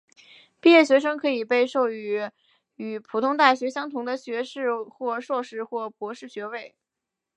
[0.59, 2.27] 毕业学生可以被授予
[2.77, 6.75] 与普通大学相同的学士或硕士或博士学位。